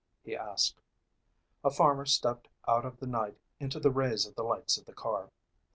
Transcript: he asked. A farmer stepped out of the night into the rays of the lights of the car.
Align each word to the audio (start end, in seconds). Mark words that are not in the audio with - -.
he 0.23 0.35
asked. 0.35 0.81
A 1.63 1.69
farmer 1.69 2.07
stepped 2.07 2.47
out 2.67 2.85
of 2.85 2.97
the 2.97 3.05
night 3.05 3.37
into 3.59 3.79
the 3.79 3.91
rays 3.91 4.25
of 4.25 4.33
the 4.33 4.41
lights 4.43 4.75
of 4.75 4.85
the 4.85 4.93
car. 4.95 5.29